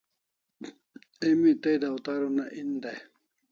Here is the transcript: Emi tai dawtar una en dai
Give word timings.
Emi 1.27 1.51
tai 1.61 1.75
dawtar 1.81 2.19
una 2.29 2.45
en 2.59 2.69
dai 2.83 2.99